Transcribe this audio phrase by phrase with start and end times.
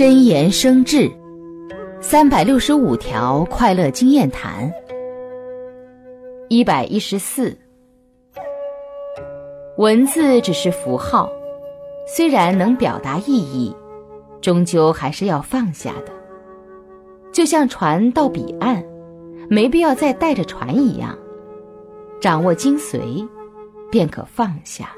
[0.00, 1.12] 真言生智
[2.00, 4.72] 三百六十五条快乐经验谈
[6.48, 7.54] 一百一十四。
[9.76, 11.30] 文字只是符号
[12.06, 13.76] 虽然能表达意义
[14.40, 16.12] 终究还是要放下的。
[17.30, 18.82] 就像船到彼岸
[19.50, 21.14] 没必要再带着船一样
[22.22, 23.28] 掌握精髓
[23.90, 24.94] 便可放下。